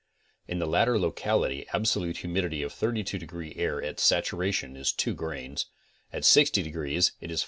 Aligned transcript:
In 0.47 0.57
the 0.57 0.65
latter 0.65 0.97
locality 0.97 1.67
absolute 1.75 2.17
humidity 2.17 2.63
of 2.63 2.73
32 2.73 3.19
degree 3.19 3.53
air 3.55 3.83
at 3.83 3.97
satura 3.97 4.51
tion 4.51 4.75
is 4.75 4.91
2 4.91 5.13
grains; 5.13 5.67
at 6.11 6.25
60 6.25 6.63
degrees 6.63 7.11
it 7.21 7.29
is 7.29 7.39
5. 7.39 7.39